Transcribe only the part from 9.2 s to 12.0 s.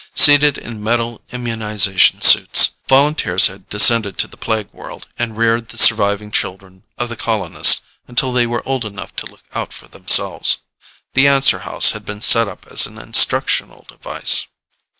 look out for themselves. The answer house